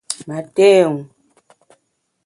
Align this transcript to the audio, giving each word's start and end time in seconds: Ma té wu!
Ma 0.27 0.37
té 0.55 0.69
wu! 0.87 0.95